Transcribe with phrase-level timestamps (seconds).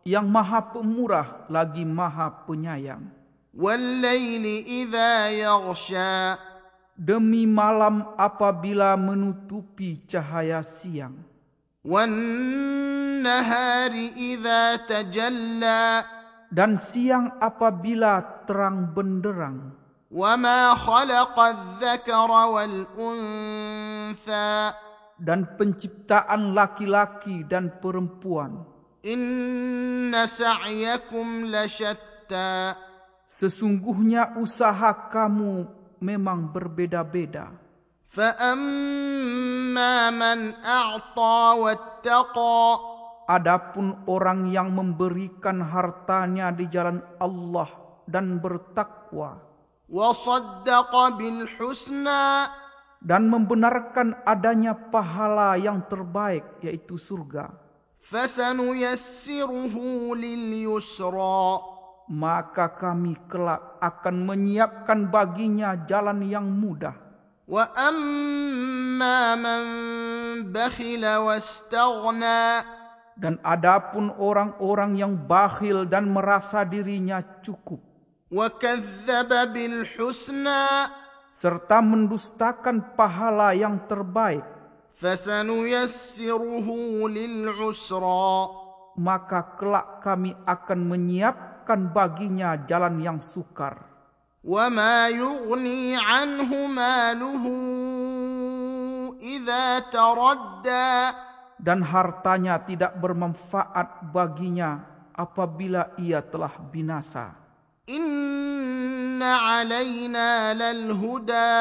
[0.08, 3.12] yang Maha Pemurah lagi Maha Penyayang.
[3.52, 6.40] Wal-laili idza yaghsha.
[6.96, 11.28] Demi malam apabila menutupi cahaya siang
[13.19, 16.07] Wan-nahari idza tajalla.
[16.55, 19.83] Dan siang apabila terang benderang.
[20.15, 24.51] وما خلق الذكر والأنثى
[25.19, 28.63] dan penciptaan laki-laki dan perempuan.
[29.03, 32.79] Inna sa'yakum lashatta.
[33.27, 35.67] Sesungguhnya usaha kamu
[35.99, 37.51] memang berbeda-beda.
[38.07, 42.95] Fa'amma man a'ta wattaqa.
[43.30, 47.70] Adapun orang yang memberikan hartanya di jalan Allah
[48.10, 49.38] dan bertakwa.
[51.14, 52.50] Bil husna
[52.98, 57.54] dan membenarkan adanya pahala yang terbaik yaitu surga.
[58.02, 61.62] Fasanuyassiruhu lil yusra
[62.10, 66.98] maka kami kelak akan menyiapkan baginya jalan yang mudah.
[67.46, 69.62] Wa amma man
[70.50, 72.79] bakhila wastaghna
[73.19, 77.79] dan adapun orang-orang yang bakhil dan merasa dirinya cukup
[78.35, 80.67] وكذب بالحسنى
[81.35, 84.43] serta mendustakan pahala yang terbaik
[84.99, 86.69] فسنيسره
[87.11, 88.35] للعسرى
[88.95, 93.95] maka kelak kami akan menyiapkan baginya jalan yang sukar
[94.45, 97.45] وما يغني عنه ماله
[99.25, 100.93] إذا تردى
[101.60, 107.36] dan hartanya tidak bermanfaat baginya apabila ia telah binasa.
[107.92, 111.52] Inna alaina lal huda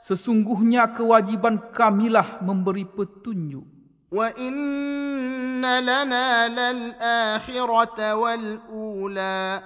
[0.00, 3.66] Sesungguhnya kewajiban kamilah memberi petunjuk.
[4.14, 6.82] Wa inna lana lal
[7.34, 9.58] akhirata wal ula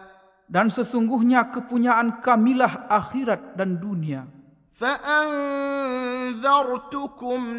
[0.49, 4.40] Dan sesungguhnya kepunyaan kamilah akhirat dan dunia
[4.76, 6.38] فأنذرتكم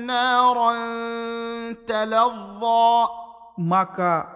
[0.04, 0.72] نارا
[1.88, 3.06] تلظى
[3.56, 4.28] Maka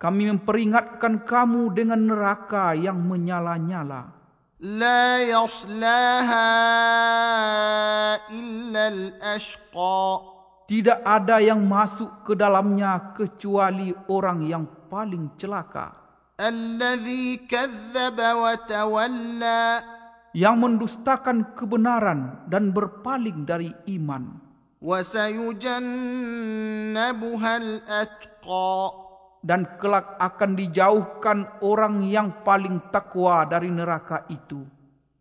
[0.00, 4.08] kami memperingatkan kamu dengan neraka yang menyala-nyala
[4.64, 6.48] لا يصلاها
[8.32, 10.04] إلا الأشقى
[10.64, 15.92] Tidak ada yang masuk ke dalamnya kecuali orang yang paling celaka
[16.40, 19.62] الذي كذب وتولى
[20.34, 24.44] Yang mendustakan kebenaran dan berpaling dari iman
[24.84, 25.82] وسيجنبها
[27.56, 28.76] الأتقى
[29.44, 34.64] Dan kelak akan dijauhkan orang yang paling takwa dari neraka itu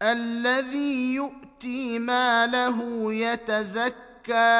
[0.03, 2.77] الذي يؤتي ماله
[3.11, 4.55] يتزكى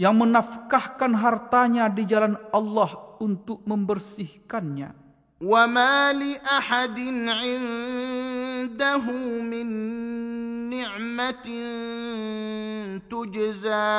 [0.00, 4.92] Yang menafkahkan hartanya di jalan Allah untuk membersihkannya
[5.42, 6.98] وما لأحد
[8.86, 9.02] عنده
[9.42, 9.66] من
[10.70, 11.46] نعمة
[13.10, 13.90] تجزى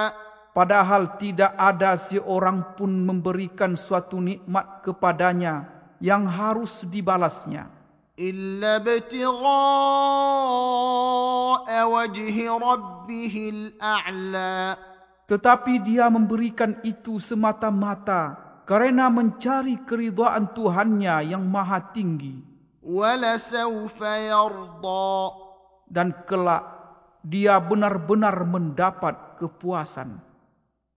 [0.53, 5.65] Padahal tidak ada seorang pun memberikan suatu nikmat kepadanya
[5.97, 7.73] yang harus dibalasnya.
[8.13, 9.49] إلا ابتغاء
[11.65, 14.77] وجه ربه الأعلى
[15.25, 18.37] Tetapi dia memberikan itu semata-mata
[18.69, 22.53] kerana mencari keridhaan Tuhannya yang maha tinggi.
[22.87, 25.15] ولسوف يرضى
[25.93, 26.63] Dan kelak
[27.23, 30.19] dia benar-benar mendapat kepuasan.